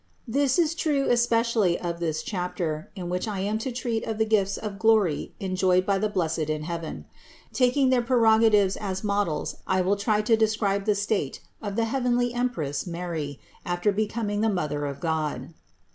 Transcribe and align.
This 0.27 0.57
is 0.57 0.73
true 0.73 1.11
especially 1.11 1.79
of 1.79 1.99
this 1.99 2.23
chapter, 2.23 2.89
in 2.95 3.07
which 3.07 3.27
I 3.27 3.41
am 3.41 3.59
to 3.59 3.71
treat 3.71 4.03
of 4.03 4.17
the 4.17 4.25
gifts 4.25 4.57
of 4.57 4.79
glory 4.79 5.35
enjoyed 5.39 5.85
by 5.85 5.99
the 5.99 6.09
blessed 6.09 6.49
in 6.49 6.63
heaven. 6.63 7.05
Taking 7.53 7.89
their 7.91 8.01
prerogatives 8.01 8.75
as 8.77 9.03
models 9.03 9.57
I 9.67 9.81
will 9.81 9.97
try 9.97 10.23
to 10.23 10.35
describe 10.35 10.85
the 10.85 10.95
state 10.95 11.39
of 11.61 11.75
the 11.75 11.85
heavenly 11.85 12.33
Empress 12.33 12.87
Mary 12.87 13.39
after 13.63 13.91
becoming 13.91 14.41
the 14.41 14.49
Mother 14.49 14.87
of 14.87 14.99
God. 14.99 15.53